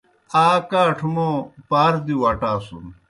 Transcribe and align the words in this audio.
آ 0.45 0.45
کاٹھہ 0.69 1.07
موں 1.13 1.35
پاردِیؤ 1.69 2.23
اٹاسُن۔ 2.29 2.85